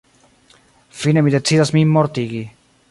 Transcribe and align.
Fine 1.01 1.23
mi 1.27 1.35
decidas 1.37 1.73
min 1.77 1.95
mortigi. 1.99 2.43